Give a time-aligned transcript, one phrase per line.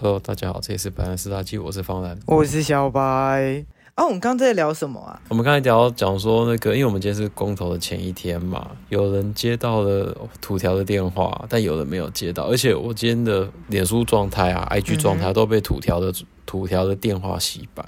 [0.00, 3.64] Hello，大家好，这里是白兰斯大记，我是方兰，我是小白。
[3.96, 5.20] 啊，我们刚刚在聊什么啊？
[5.28, 17.84] 我们刚才聊讲说那个，因为我们今天是公投的前一天嘛，有人接到了土条的电话，但有人没有接到，而且我今天的脸书状态啊、IG 状态都被土条的、嗯、土条的电话洗版，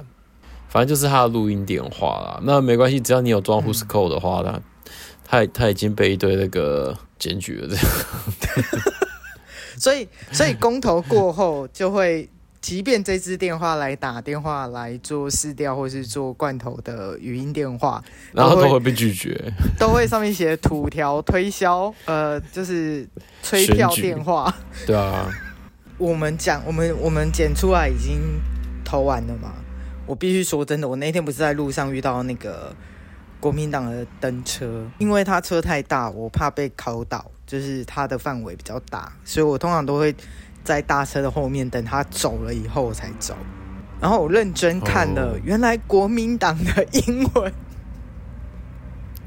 [0.66, 2.40] 反正就是他的录音电话啦。
[2.42, 4.60] 那没关系，只要你有装 Whoscall 的话呢，
[5.24, 7.84] 他他已经被一堆那个检举了这样。
[9.80, 12.28] 所以，所以公投过后就会。
[12.62, 23.08] 即便这支电话来打电话来做试调或是做罐头的语音电话，然后都会被拒绝，都会上面写土条推销，呃，就是
[23.42, 24.54] 催票电话。
[24.86, 25.26] 对啊，
[25.96, 28.20] 我们讲，我们我们剪出来已经
[28.84, 29.54] 投完了嘛。
[30.04, 32.76] 我必须说真的，我那天不是在路上遇到那个
[33.40, 40.14] 国民党的登车，因为他车太大，我怕被考倒，就是它的范围比较大，所以我通常都会。
[40.62, 43.34] 在大车的后面等他走了以后我才走，
[43.98, 47.50] 然后我认真看了，原来国民党的英文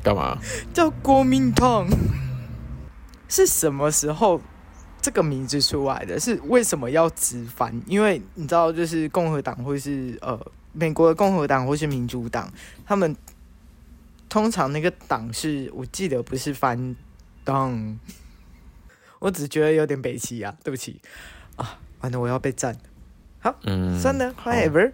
[0.03, 0.37] 干嘛
[0.71, 1.89] 叫国民党？
[3.27, 4.39] 是什么时候
[5.01, 6.19] 这个名字出来的？
[6.19, 7.81] 是为什么要直翻？
[7.87, 10.39] 因为你知道，就是共和党或是呃
[10.71, 12.47] 美国的共和党或是民主党，
[12.85, 13.15] 他们
[14.29, 16.95] 通常那个党是我记得不是翻
[17.43, 17.99] 党。
[19.19, 20.99] 我只觉得有点北齐啊，对不起
[21.55, 22.75] 啊，完了我要被赞。
[23.39, 24.91] 好，嗯，算了，whatever。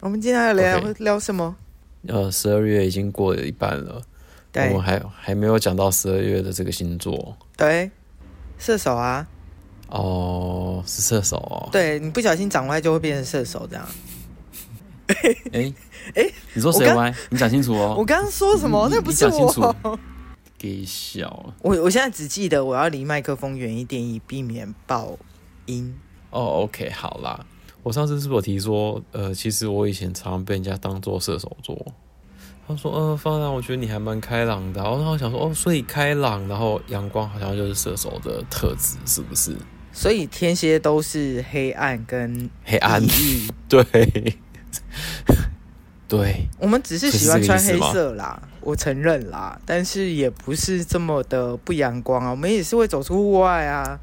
[0.00, 1.56] 我们今天要聊 okay, 聊什么？
[2.08, 4.02] 呃，十二月已经过了一半了，
[4.52, 7.34] 对，我们还还没有讲到十二月的这个星座。
[7.56, 7.90] 对，
[8.58, 9.26] 射手啊。
[9.88, 11.68] 哦，是射手哦。
[11.72, 13.88] 对，你不小心长歪就会变成射手这样。
[15.06, 15.72] 哎
[16.16, 17.14] 哎， 你说谁歪？
[17.30, 17.94] 你讲清楚哦。
[17.96, 18.88] 我刚刚说什么？
[18.90, 19.98] 那不是我。
[20.62, 25.18] 给笑我我现在只记得我要离麦克风远一点，以避免爆
[25.66, 25.92] 音。
[26.30, 27.44] 哦、oh,，OK，好啦。
[27.82, 31.76] 我上次是不是有提说，呃，其实我以前常常被人家当做射手座。
[32.68, 34.80] 他说，呃，方然，我觉得你还蛮开朗的。
[34.80, 39.56] 然后我想说，哦，所以开朗，然后阳光好像就是射手的特质，是不是？
[39.92, 43.02] 所以天蝎都是黑暗跟黑暗，
[43.68, 43.84] 对。
[46.08, 52.30] 对，我们只是喜欢穿黑色啦，我承认啦，但是也不是这么的不阳光啊。
[52.30, 53.98] 我们也是会走出户外啊，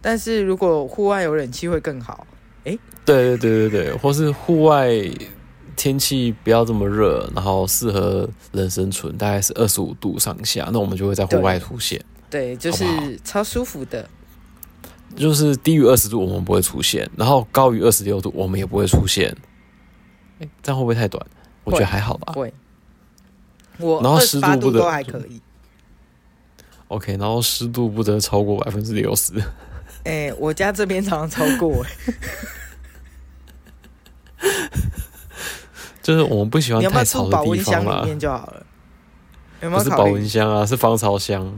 [0.00, 2.26] 但是如果户外有冷气会更好。
[2.64, 4.90] 哎、欸，对对对对对，或是户外
[5.76, 12.02] 天气不要这么热，然后适合人生存，大概是二十五度上下，那我们就会在户外出现。
[12.30, 12.84] 对，对，就是
[13.22, 14.08] 超舒服的。
[15.14, 19.36] 就是低于二十度我们不会出现，然后高于二十六度我们也不会出现。
[20.40, 21.24] 哎，这样会不会太短？
[21.62, 22.32] 我觉得还好吧。
[22.32, 22.52] 会，
[23.78, 25.40] 我然后湿度不得都还可以。
[26.88, 29.32] OK，然后湿度不得超过百分之六十。
[30.04, 31.84] 哎，我家这边常常超过。
[36.02, 37.38] 就是我们不喜欢太潮的地方嘛。
[37.38, 38.66] 保温箱里面就好了。
[39.62, 39.82] 有没有？
[39.82, 41.50] 不是保温箱啊，是防潮箱。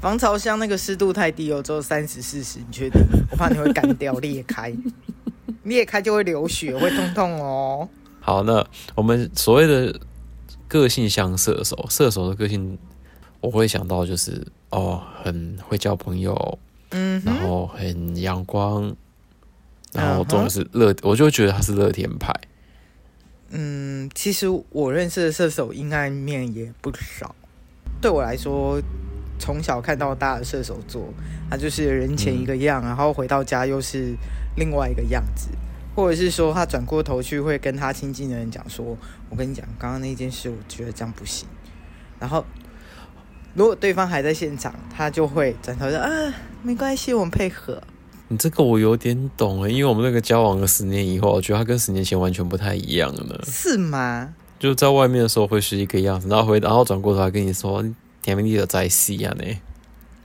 [0.00, 3.00] 防潮箱那个湿度太低哦，只有三十四十，你确定？
[3.30, 4.74] 我怕你会干掉裂开，
[5.62, 7.88] 裂开就会流血，会痛痛哦。
[8.20, 8.66] 好，那
[8.96, 9.96] 我们所谓的
[10.72, 12.78] 个性像射手，射手的个性，
[13.42, 16.58] 我会想到就是哦，很会交朋友，
[16.92, 18.96] 嗯，然后很阳光，
[19.92, 22.32] 然后重点是乐，我就会觉得他是乐天派。
[23.50, 27.34] 嗯，其实我认识的射手阴暗面也不少。
[28.00, 28.80] 对我来说，
[29.38, 31.12] 从小看到大的射手座，
[31.50, 34.16] 他就是人前一个样，嗯，然后回到家又是
[34.56, 35.50] 另外一个样子。
[35.94, 38.96] 或者是说，他转过头去会跟他亲近的人讲说
[39.28, 41.46] ：“我跟你讲，刚刚那件事，我觉得这样不行。”
[42.18, 42.44] 然后，
[43.54, 47.82] 如果对方还在现场，他就会转头说：“啊，没关系，我们配合。”
[48.28, 53.38] 你这个我有点懂了，因为我们那个交往了十年以后，我觉得他跟十年前完全不太一样了呢。
[53.44, 54.34] 是吗？
[54.58, 57.84] 就在外面的时候会是一个样子，然后回然后转过头来跟你说
[58.22, 59.44] ：“甜蜜蜜的在戏啊呢。”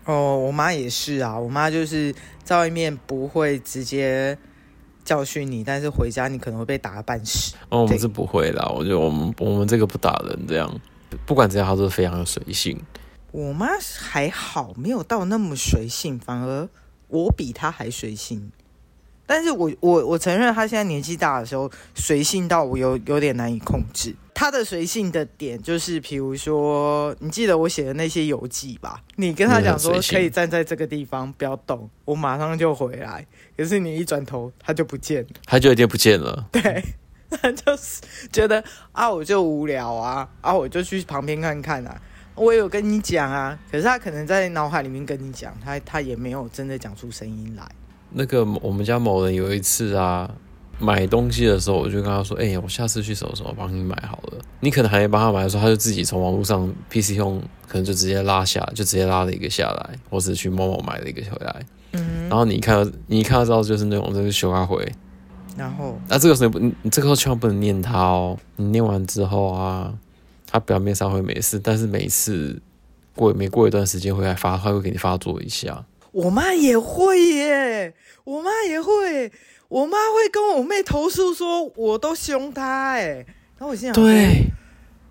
[0.06, 2.16] 哦，我妈也是啊，我妈就是
[2.46, 4.38] 在外面不会直接。
[5.08, 7.56] 教训你，但是回家你可能会被打个半死。
[7.70, 10.70] 哦，我们是不会啦，我觉得我们我们这个不打人，这样
[11.26, 12.78] 不管怎样，他都是非常的随性。
[13.32, 13.68] 我妈
[13.98, 16.68] 还好，没有到那么随性，反而
[17.08, 18.52] 我比她还随性。
[19.28, 24.16] 但是我我我承认，他现在年纪大的时候，随性到我有有点难以控制。
[24.34, 29.02] 他的随性的点就是，比如说，你记得我写的那些游记吧？
[29.16, 33.26] 你跟他讲说可以站在这个地方不要动，我马上就回来。
[33.58, 36.48] 可是你一转头，他就不见了，他就已经不见了。
[36.52, 36.84] 对，
[37.30, 38.02] 他就是
[38.32, 42.00] 觉得啊，我就无聊啊，啊，我就去旁边看看啊。
[42.36, 47.68] 我有跟你讲啊，可是他可能在脑海里面跟你讲，他他也没有真的讲出声音来。
[48.12, 50.30] 那个我们家某人有一次啊，
[50.80, 61.66] 买东西的时候，我就跟他说：“哎、欸，我下次去什么什么帮你买好了。”你可能还没帮他买的时候，他就自己从网络上 PC 用，可能就直接拉下，就直接拉了一个下来，或者去某某买了一个回来。
[61.94, 64.88] 嗯，然后你一看到，你一看到之后就是那种就是修阿回。
[65.58, 68.38] 然后，那、啊、这个时候不，你这个时候千万不能念他哦。
[68.58, 69.92] 你念完之后啊，
[70.46, 72.62] 他表面上会没事，但是每一次
[73.16, 75.84] 过每过一段时间回来发，他会给你发作一下。
[76.18, 77.94] 我妈也会耶，
[78.24, 79.32] 我妈也会，
[79.70, 83.24] 我妈会跟我妹投诉说，我都凶她哎。
[83.60, 84.48] 然后我心想，对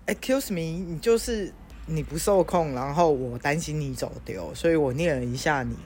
[0.05, 1.53] ，Excuse me，你就是
[1.85, 5.77] 你不受控，然后我担心你走丢，所以我念了一下你，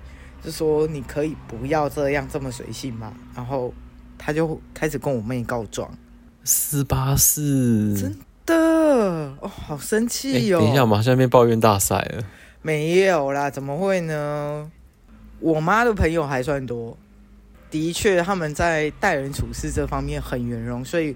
[0.44, 3.14] 就说你可以不要这样这么随性嘛。
[3.36, 3.72] 然后
[4.18, 5.96] 她就开始跟我妹告状，
[6.44, 8.56] 四八四，真的
[9.40, 10.60] 哦，好生气哦。
[10.62, 12.24] 等一下，我们下面抱怨大赛了，
[12.64, 14.72] 没有啦，怎么会呢？
[15.42, 16.96] 我妈的朋友还算多，
[17.72, 21.16] 的确他们在待人处事这方面很圆融，所以，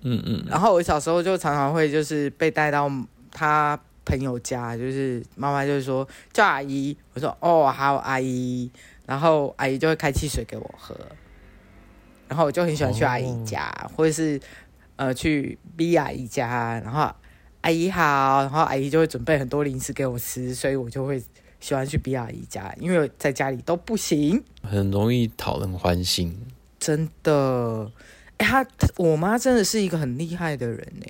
[0.00, 0.44] 嗯嗯。
[0.48, 2.90] 然后我小时候就常常会就是被带到
[3.30, 8.70] 他朋友家，就是妈妈就是说叫阿姨，我说哦好阿姨，
[9.04, 10.96] 然后阿姨就会开汽水给我喝，
[12.28, 14.40] 然后我就很喜欢去阿姨家，哦、或者是
[14.96, 17.12] 呃去 B 阿姨家，然后
[17.60, 21.22] 阿姨好，然后阿姨就会准备很多零食给我吃，所以我就会。
[21.62, 26.36] 喜欢去比阿姨家，因为在家里都不行，很容易讨人欢心。
[26.80, 27.88] 真的，
[28.38, 28.66] 哎、欸，他
[28.96, 31.06] 我妈真的是一个很厉害的人呢。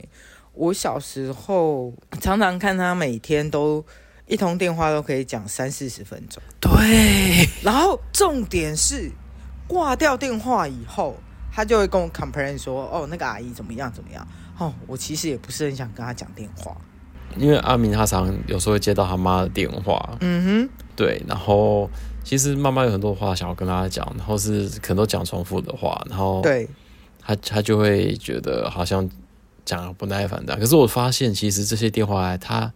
[0.52, 1.90] 我小时候
[2.20, 3.82] 常常看她每天都
[4.26, 6.43] 一通电话都可以讲三四十分钟。
[6.60, 9.10] 对，然后重点是
[9.66, 11.16] 挂掉电话以后，
[11.50, 14.28] 她就会跟我 complain 说：“哦，那个阿姨怎么样怎么样。”
[14.58, 16.76] 哦，我其实也不是很想跟她讲电话。
[17.38, 21.88] 因为阿明他常有时候会接到他妈的电话，嗯哼，对，然后
[22.23, 26.69] 其实妈妈有很多话想要跟他讲，然后是可能都讲重复的话，然后对，
[27.20, 29.08] 他他就会觉得好像
[29.64, 30.56] 讲不耐烦的。
[30.56, 32.73] 可是我发现其实这些电话他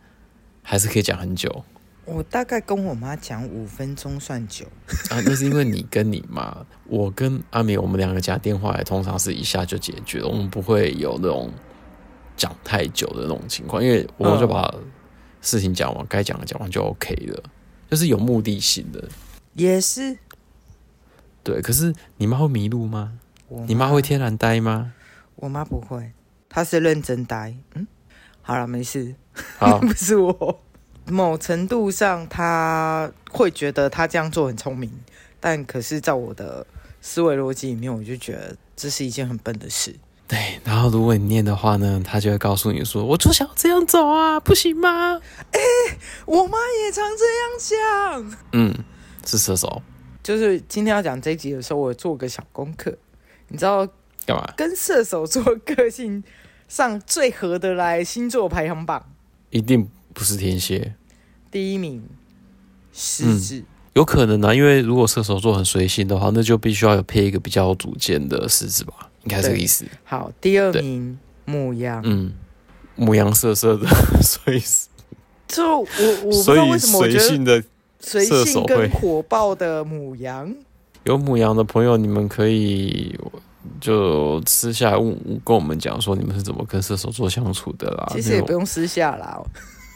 [0.62, 1.64] 还是可以讲很久。
[2.04, 4.64] 我大概跟我妈讲五分钟算久
[5.10, 6.56] 啊，那是因为你跟你妈，
[6.86, 11.50] 我跟阿明我们两个讲电话也通常是一下就解决了，我们不会有那种。
[12.36, 14.72] 讲太久的那种情况，因为我就把
[15.40, 17.42] 事情讲完，该讲的讲完就 OK 了，
[17.90, 19.02] 就是有目的性的。
[19.54, 20.18] 也是。
[21.42, 23.18] 对，可是你妈会迷路吗？
[23.66, 24.92] 你妈会天然呆吗？
[25.36, 26.12] 我妈不会，
[26.48, 27.56] 她是认真呆。
[27.74, 27.86] 嗯，
[28.42, 29.14] 好了，没事。
[29.58, 30.60] 好， 不是我。
[31.08, 34.90] 某程度上，她会觉得她这样做很聪明，
[35.38, 36.66] 但可是，在我的
[37.00, 39.94] 思维逻辑里面，我就觉得这是一件很笨的事。
[40.28, 45.20] 对，然后如果你念的话呢，他就会告诉你说：“我就想这样走啊，不行吗？”
[45.52, 45.60] 哎，
[46.26, 48.38] 我妈也常这样讲。
[48.52, 48.74] 嗯，
[49.24, 49.80] 是射手。
[50.24, 52.92] 就是今天要讲这一集的时候，我做个小功课，
[53.46, 53.86] 你知道
[54.26, 54.52] 干嘛？
[54.56, 56.24] 跟射手座个性
[56.66, 59.08] 上最合得来星座排行榜，
[59.50, 60.96] 一定不是天蝎。
[61.52, 62.02] 第一名，
[62.92, 63.58] 狮子。
[63.58, 69.05] 嗯，有可能呢，啊，因为如果射手座很随性的话，那就必须要有配一个比较有主见的狮子吧。
[69.26, 69.84] 应该这个意思。
[70.04, 72.32] 好，第二名母羊，嗯，
[72.94, 73.86] 母羊色色的，
[74.22, 74.62] 所以
[75.48, 75.86] 就我
[76.24, 77.62] 我不知道为什么我觉得随性的
[78.00, 80.54] 随性跟火爆的母羊，
[81.04, 83.18] 有母羊的朋友，你们可以
[83.80, 88.06] 就私下问跟我们讲说，你们是怎么跟射手座相处的啦？
[88.12, 89.42] 其实也不用私下啦，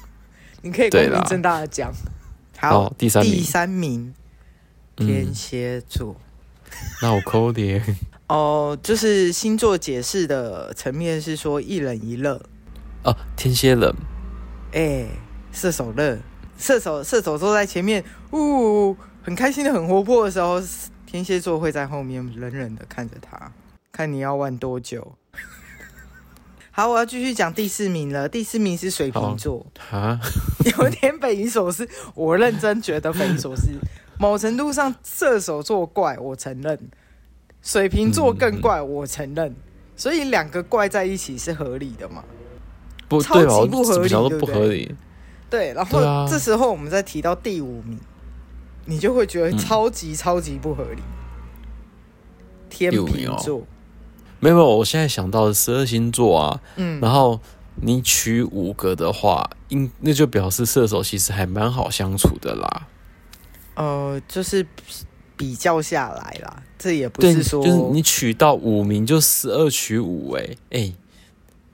[0.63, 1.93] 你可以光明正大的讲。
[2.59, 4.15] 好，哦，第三名，第三名，
[4.97, 6.30] 天蝎座，嗯，
[7.03, 7.83] 那我抠点。
[8.29, 12.41] 哦，就是星座解释的层面是说一冷一热。
[13.03, 13.93] 哦，天蝎冷，
[14.73, 15.09] 哎、欸，
[15.53, 16.19] 射手热，
[16.59, 20.63] 射手射手座在前面，呜，很开心的很活泼的时候，
[21.07, 23.51] 天蝎座会在后面冷冷的看着他，
[23.91, 25.17] 看你要玩多久。
[26.71, 28.29] 好，我要继续讲第四名了。
[28.29, 30.21] 第四名是水瓶座，啊，
[30.79, 31.89] 有点匪夷所思。
[32.15, 33.71] 我认真觉得匪夷所思，
[34.21, 36.79] 某程度上射手座怪，我承认。
[37.63, 39.57] 水瓶座更怪，我承认，
[39.97, 42.23] 所以两个怪在一起是合理的嘛？
[43.09, 44.95] 不，超级不合理，对不合理。
[45.49, 47.99] 对，然后这时候我们再提到第五名，
[48.85, 51.01] 你就会觉得超级超级不合理。
[52.69, 53.07] 天秤
[53.39, 53.63] 座，
[54.39, 57.41] 没有没有，我现在想到的十二星座啊，嗯，然后
[57.77, 62.87] 你取五个的话，应那就表示射手其实还蛮好相处的啦。
[63.81, 64.67] 呃，就是。
[65.41, 70.93] 比较下来啦，这也不是说就是你取到五名就十二取五哎哎，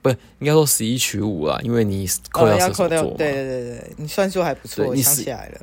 [0.01, 2.87] 不应该说十一取五啦，因为你扣掉射手座，
[3.17, 5.59] 对对对对，你算数还不错，我想起来了。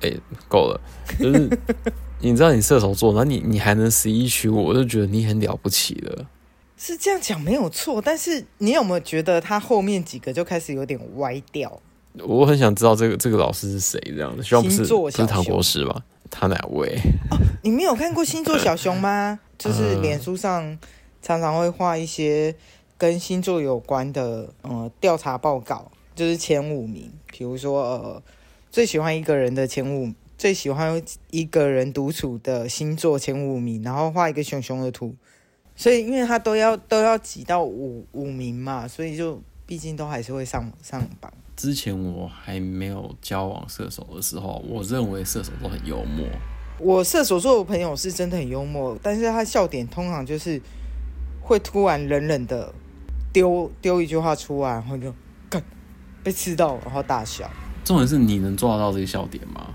[0.00, 0.80] 哎、欸，够了，
[1.20, 1.50] 就是
[2.20, 6.24] 你知道你射手座，那你你还能十一取五，我就觉得你很了不起了。
[6.78, 11.78] 是这样讲没有错，但是你有没有觉得他后面几个就开始有点歪掉？
[12.24, 16.02] 我很想知道这个这个老师是谁，这样的，希望不是不是唐国师吧？
[16.30, 16.98] 他哪位？
[17.30, 19.40] 哦，你没有看过星座小熊吗？
[19.58, 20.78] 就是脸书上
[21.22, 22.54] 常常会画一些
[22.96, 28.22] 跟星座有关的呃调查报告，就是前五名，比如说呃
[28.70, 35.14] 最喜欢一个人的前五，最喜欢一个人独处的星座前五名，然后画一个熊熊的图。
[35.74, 41.30] 所以，因为他都要都要挤到五五名嘛，所以就毕竟都还是会上上榜。
[41.54, 46.26] 之前我还没有交往射手的时候，我认为射手都很幽默。
[46.80, 50.58] 我射手座的朋友是真的很幽默，但是他笑点通常就是
[51.42, 52.72] 会突然冷冷的
[53.30, 55.14] 丢丢一句话出来，然后就
[55.50, 55.62] 干
[56.22, 57.50] 被刺到，然后大笑。
[57.84, 59.74] 重点是你能抓得到这个笑点吗？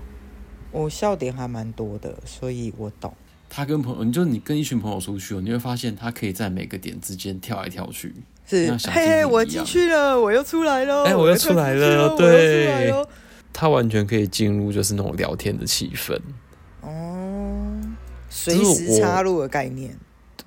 [0.72, 3.14] 我笑点还蛮多的，所以我懂。
[3.48, 8.12] 他跟朋友，你就你跟一群朋友出去，你会发现他可以在每个点之间跳来跳去。
[8.46, 12.92] 是，嘿嘿，我进去了，我又出来了，哎、欸，我又出来了，对，
[13.52, 16.18] 他完全可以进入就是那种聊天的气氛。
[16.82, 17.80] 哦，
[18.28, 19.96] 随时插入的概念。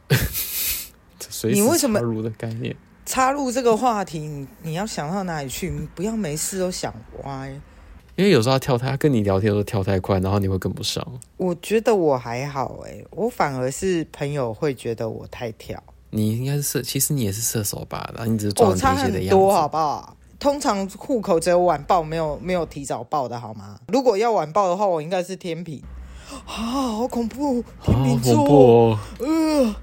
[1.43, 2.75] 你为什么插入的概念？
[3.05, 5.69] 插入这个话题，你你要想到哪里去？
[5.69, 7.49] 你不要没事都想歪。
[8.15, 11.05] 因为有时候他跳太，他跟你聊天都跳太快，然后你会跟不上。
[11.37, 15.81] 我觉得我还好哎，我反而是朋友会觉得我太跳。
[16.17, 18.09] 你应该是射，其实你也是射手吧？
[18.15, 19.29] 然后你只是装天蝎的样子。
[19.29, 20.17] 多好不好？
[20.39, 23.79] 通常户口只有晚报，没有没有提早报的好吗？
[23.88, 25.81] 如果要晚报的话，我应该是天平。
[26.29, 27.63] 啊，好恐怖！
[27.83, 29.75] 天秤座，哦、呃，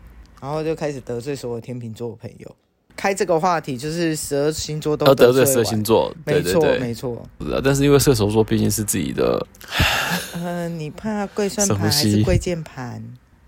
[0.42, 2.54] 然后就开始得罪所有天秤座的朋友。
[2.94, 7.26] 开这个话题就是十二星座都得罪十二星座，没错没错。
[7.64, 9.44] 但是因为射手座毕竟是自己的，
[10.34, 13.02] 嗯、呃，你怕跪算盘还是跪键盘？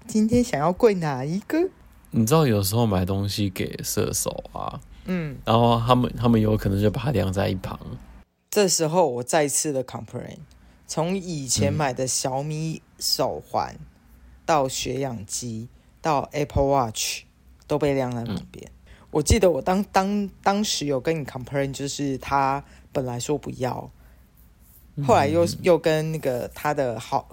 [0.08, 1.68] 今天想要跪哪一个？
[2.16, 7.78] 你知道有时候买东西给射手啊，嗯，然后他们他们有可能就把它晾在一旁。
[8.48, 10.38] 这时候我再次的 complain，
[10.86, 13.86] 从以前买的小米手环、嗯、
[14.46, 15.68] 到血氧机
[16.00, 17.24] 到 Apple Watch
[17.66, 18.64] 都被晾在旁边。
[18.66, 18.72] 嗯
[19.12, 23.90] 我记得我当当当时有跟你 complain，就是他本来说不要，
[25.06, 27.26] 后来又又跟那个他的好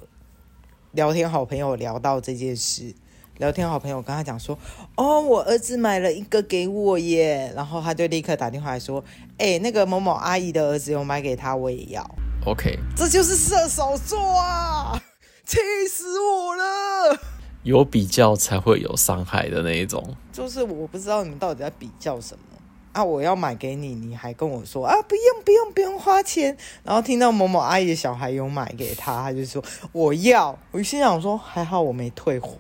[0.91, 2.93] 聊天好朋友聊到这件事，
[3.39, 4.57] 聊天好朋友跟他讲说，
[4.95, 9.03] 哦，我儿子买了一个给我耶，然后他就立刻打电话来说，
[9.37, 12.07] 哎，那个某某阿姨的儿子有买给他，我也要。
[12.45, 15.01] OK，这就是射手座啊，
[15.45, 15.57] 气
[15.89, 17.19] 死我了。
[17.63, 22.43] 有比较才会有伤害的那一种，就是我不知道你们到底在比较什么
[22.91, 23.03] 啊！
[23.03, 26.55] 我要买给你，你还跟我说啊，不用不用不用花钱。
[26.83, 30.55] 然后听到某某阿姨的小孩有买给他，他就说我要。
[30.71, 32.53] 我心想说还好我没退货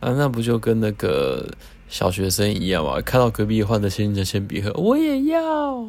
[0.00, 1.48] 啊，那不就跟那个
[1.88, 3.00] 小学生一样嘛？
[3.00, 5.86] 看到隔壁换的新的铅笔盒，我也要。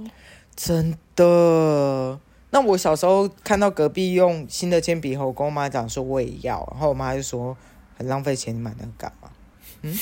[0.55, 2.19] 真的？
[2.51, 7.57] 那我小时候看到隔壁用新的铅笔盒，我跟我妈讲说我也要，然后我妈就说。
[7.97, 9.29] 很浪费钱，你买那个干嘛？
[9.83, 9.95] 嗯，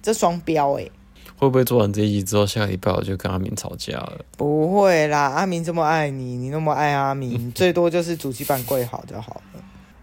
[0.00, 0.88] 这双标哎，
[1.36, 4.24] 会不会做完这一集之后，下个礼拜我就跟阿明吵架了？
[4.36, 9.60] 不会啦，阿明这么爱你，你那么爱阿明， 最多就是主机板跪好就好了。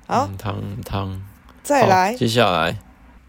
[0.07, 1.21] 好，汤汤，
[1.63, 2.77] 再来，接下来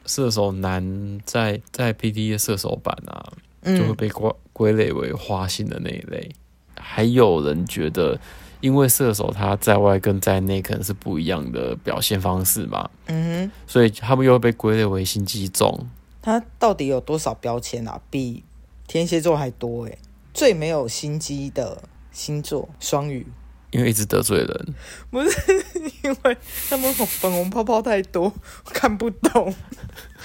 [0.09, 6.29] 射手男在在的射手版啊，就会被归归类为花心的那一类。
[6.77, 8.19] 还有人觉得。
[8.61, 15.87] 因为射手他在外跟在内可能是不一样的表现方式嘛，嗯哼，所以他们又会被归类为心机重。
[16.21, 18.00] 他到底有多少标签啊？
[18.11, 18.43] 比
[18.88, 19.97] 天蝎座还多诶。
[20.35, 23.25] 最没有心机的星座双鱼，
[23.71, 24.75] 因为一直得罪人，
[25.11, 25.65] 不是
[26.03, 26.37] 因为
[26.71, 29.55] 他们粉红泡泡太多，我看不懂。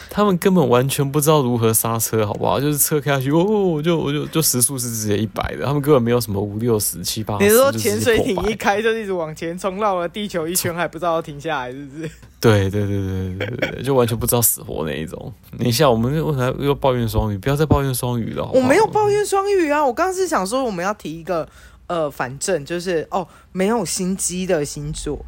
[0.10, 2.60] 他们根本完全不知道如何刹车，好不好？
[2.60, 7.46] 就是车开下去，哦，我就我就就时速是直接一百的，他们根本没有什么五六十七八十。
[7.46, 12.10] 你说潜水艇一开就一直往前冲，绕了地球一圈还不知道要停下来，是不是？
[12.40, 15.34] 对对对对对对对，就完全不知道死活那一种。
[15.58, 17.38] 等一下，我们为啥又抱怨双鱼？
[17.38, 18.58] 不要再抱怨双鱼了好好。
[18.58, 21.48] 我没有抱怨双鱼啊，我刚刚是想说我们要提一个
[21.88, 25.26] 呃，反正就是哦，没有心机的星座，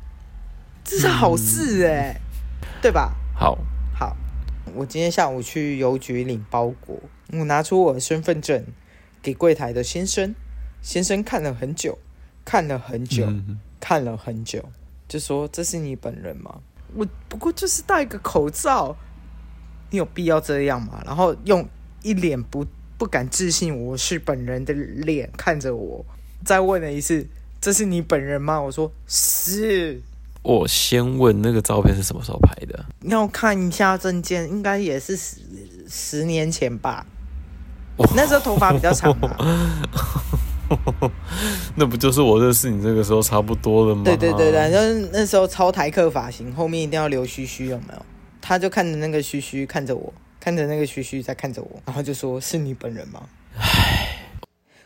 [0.84, 2.20] 这是好事哎、
[2.62, 3.16] 嗯，对吧？
[3.34, 3.58] 好。
[4.74, 7.00] 我今天下午去邮局领包裹，
[7.32, 8.66] 我拿出我的身份证
[9.22, 10.36] 给柜台的先生，
[10.82, 11.98] 先生看了很久，
[12.44, 14.68] 看了很久，嗯、看了很久，
[15.08, 16.60] 就说：“这是你本人吗？”
[16.94, 18.98] 我不过就是戴个口罩，
[19.92, 21.02] 你有必要这样吗？
[21.06, 21.66] 然后用
[22.02, 22.66] 一脸不
[22.98, 26.06] 不敢置信我是本人的脸看着我，
[26.46, 27.28] 再问了一次
[27.60, 30.02] ：“这是你本人吗？”我说：“是。”
[30.44, 32.86] 我先问那个照片是什么时候拍的？
[33.02, 35.38] 要看一下证件，应该也是十
[35.90, 37.06] 十年前吧。
[38.16, 39.36] 那时候头发比较长嘛。
[41.76, 44.04] 那不就是我认识你这个时候差不多了吗？
[44.04, 48.06] 对对对对，就是那时候超台客发型，后面一定要留须须，有没有？
[48.40, 53.24] 他就看着那个须须，看着我，看着那个须须在看着我，然后就说：“是你本人吗？”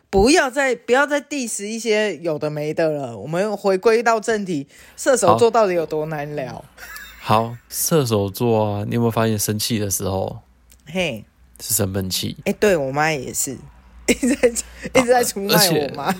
[0.10, 6.66] 唉，不要再不要再 diss 一些有的没的了，我们回归到正题，射手座到底有多难聊？
[7.22, 10.40] 好，射手座啊，你有没有发现生气的时候，
[10.88, 11.24] 嘿，
[11.62, 12.36] 是生闷气？
[12.46, 13.58] 哎，对我妈也是。
[14.10, 14.50] 一直在
[14.96, 16.16] 一直在出卖我妈？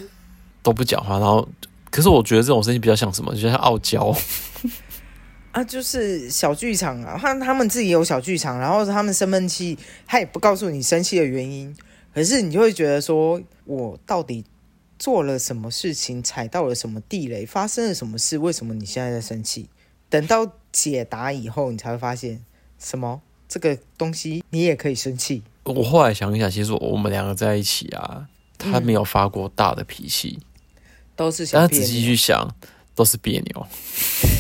[0.62, 1.48] 都不讲话，然后
[1.90, 3.34] 可是我觉得这种生气比较像什么？
[3.34, 4.16] 就像傲娇
[5.52, 7.18] 啊，就是小剧场啊。
[7.20, 11.76] 他他们自己有小剧场，然后他们生闷气，他也不告诉你生气的原因。
[12.14, 14.44] 可是你就会觉得说，我到底
[14.98, 18.38] 做了什么事情，踩到了什么地雷，发生了什么事？
[18.38, 19.70] 为什么你现在在生气？
[20.10, 22.44] 等到解答以后，你才会发现
[22.80, 23.22] 什么？
[23.48, 25.44] 这个东西你也可以生气。
[25.64, 30.82] 我后来想一想，其实我们两个在一起啊，他没有发过大的脾气，嗯、
[31.16, 31.62] 都是想。
[31.62, 32.56] 但仔细去想，
[32.94, 33.68] 都是别扭。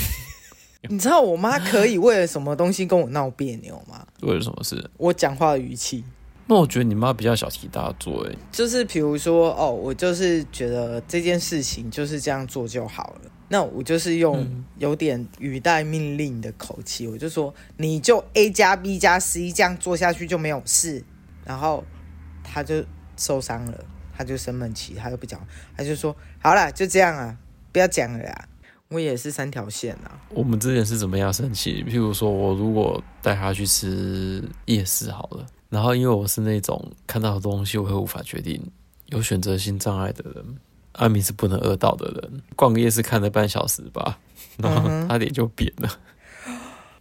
[0.90, 4.08] 你知道我妈可以为了什么东西跟我闹别扭吗？
[4.22, 4.90] 为了什么事？
[4.98, 6.04] 我讲话的语气。
[6.50, 13.32] 那我觉得你妈比较小题大做，哎，就是比如说，哦，我就是觉得这件事情就是这样做就好了。
[13.50, 21.03] 那我就是用有点语带命令的口气，我就说，你就 A 加 B 加 C 这样做下去就没有事。
[21.46, 21.84] 然后
[22.44, 22.84] 他就
[23.15, 23.86] 受伤了，
[24.18, 25.39] 他就生闷气，他就不讲，
[25.77, 27.38] 他就说好了，就这样啊，
[27.72, 28.50] 不要讲了呀。
[28.89, 30.20] 我也是三条线啊。
[30.29, 31.84] 我们之前是怎么样生气？
[31.88, 38.62] 譬如说我如果带他去吃夜市好了，然后因为我是那种看到的东西我会无法决定，
[39.08, 40.58] 有选择性障碍的人，
[40.94, 42.42] 阿明是不能饿到的人。
[42.56, 44.20] 逛个夜市看了半小时吧，
[44.58, 46.00] 然后他脸就扁了。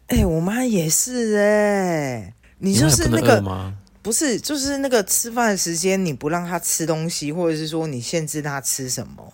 [0.09, 3.75] 哎、嗯欸，我妈也是哎、欸，你就是那个吗？
[4.01, 9.33] 不是，就是那个吃饭的时间，你不让他吃东西，或者是说你限制他吃什么，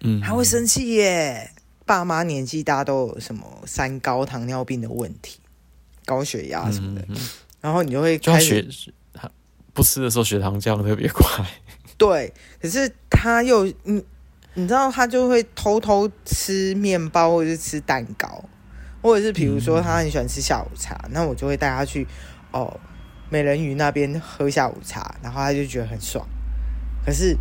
[0.00, 1.50] 嗯，他会生气耶。
[1.84, 5.38] 爸妈年纪大都有什么三高、糖尿病的问题，
[6.04, 7.16] 高血压什么的，嗯、
[7.66, 8.92] 然后你就会开始血
[9.72, 11.44] 不吃的时候血糖降特别快。
[11.98, 14.04] 对，可是他又你
[14.54, 18.44] 你知道他就会偷偷吃面包，或者是吃蛋糕，
[19.02, 22.06] 或者是比如说他很喜欢吃下午茶，嗯、那我就会带他去
[22.52, 22.78] 哦。
[23.28, 26.24] 美人鱼那边喝下午茶，然后他就觉得很爽。
[27.04, 27.36] 可是，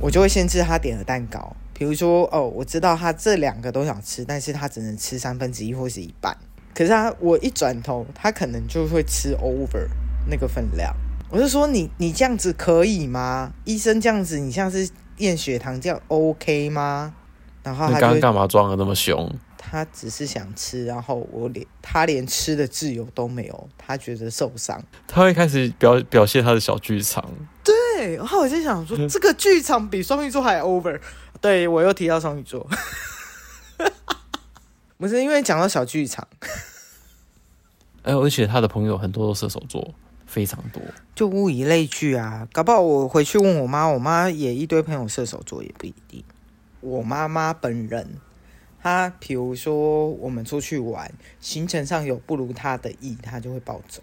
[0.00, 6.36] 我就会先吃他点的蛋糕，比如说，哦，我知道他这两个都想吃，但是他只能吃三分之一或是一半。
[6.74, 9.86] 可是他，我一转头，他可能就会吃 over
[10.28, 10.94] 那个分量。
[11.28, 13.52] 我就说你，你这样子可以吗？
[13.64, 17.14] 医生这样子，你像是验血糖这样 OK 吗？
[17.62, 19.30] 然后他刚刚干嘛装的那么凶？
[19.56, 24.82] 他只是想吃，然后我连他连吃的自由都没有，他觉得受伤。
[25.06, 27.24] 他会开始表表现他的小剧场。
[27.62, 30.98] 对，然后我就想说， 这个剧场比双鱼座还 over。
[31.40, 32.66] 对，我又提到双鱼座，
[35.00, 36.28] 不是因为讲到小剧场。
[38.04, 39.94] 哎，而且他的朋友很多都射手座，
[40.26, 40.82] 非常多，
[41.14, 42.46] 就物以类聚啊。
[42.52, 46.22] 搞不好我回去问我妈，我妈也一堆朋友射手座，也不一定。
[46.80, 48.06] 我妈妈本人。
[48.82, 54.02] 她比如说，我们出去玩，行程上有不如她的意，她就会暴走。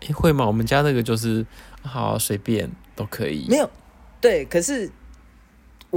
[0.00, 0.44] 诶，会吗？
[0.44, 1.46] 我们家那个就是
[1.82, 3.46] 好随便都可以。
[3.48, 3.70] 没有，
[4.20, 4.90] 对，可是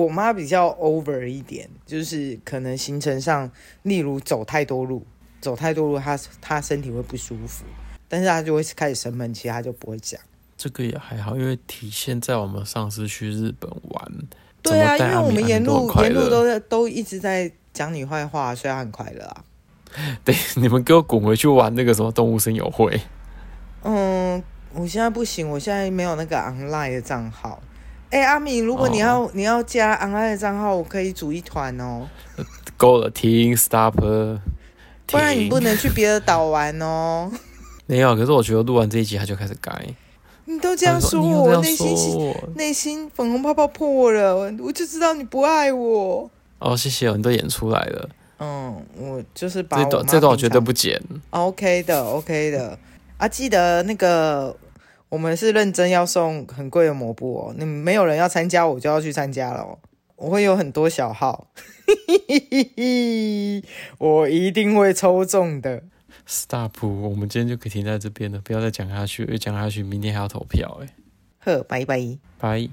[0.04, 3.52] 我妈比较 over 一点，就是可能行程上，
[3.84, 5.06] 例如走太多路，
[5.42, 7.66] 走太多路，她她身体会不舒服，
[8.08, 10.20] 但是她就会开始生闷气，她就不会讲。
[10.58, 14.12] 这个也还好，因为体现在我们上次去日本玩。
[14.62, 17.52] 对啊，因为我们沿路沿路都在都一直在。
[17.72, 19.44] 讲你坏话，虽然很快乐啊。
[20.26, 23.00] 对，你们给我滚回去玩那个什么动物森友会。
[23.84, 27.62] 嗯，我现在不行，我现在没有那个 online 的账号。
[28.10, 32.08] 哎、欸，阿敏，如果你要、哦、你要加 online 的账号，我可以组一团哦。
[32.76, 33.94] 够了，停，stop。
[35.06, 37.32] 不然你不能去别的岛玩哦。
[37.86, 39.86] 没有，可是我觉得录完这一集他就开始改。
[40.46, 46.30] 你都这样说我，我内心内心粉红泡泡破了，我就知道你不爱我。
[46.58, 48.10] 哦，谢谢，你都演出来了。
[48.40, 51.00] 嗯，我就是把这段这段我绝对不剪。
[51.30, 52.80] OK 的，OK 的。
[53.18, 54.56] 啊，记得那个
[55.10, 57.54] 我们是认真要送很贵的抹布哦。
[57.58, 59.62] 你没有人要参加，我就要去参加了。
[59.62, 59.78] 哦
[60.20, 61.48] 我会有很多小号，
[64.00, 65.82] 我一定会抽中的。
[66.28, 70.82] Stop，我们今天就可以停在这边了，不要再讲下去，因为讲下去明天还要投票。
[70.82, 70.90] 哎，
[71.40, 72.68] 呵，拜拜，拜。